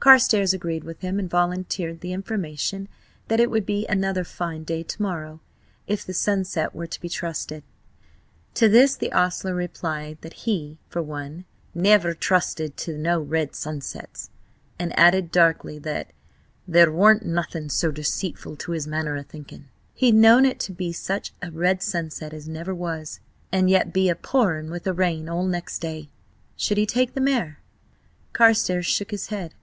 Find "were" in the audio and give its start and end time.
6.74-6.86